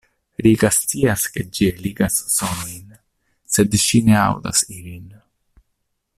[0.45, 2.97] Rika scias, ke ĝi eligas sonojn,
[3.57, 5.05] sed ŝi ne aŭdas ilin.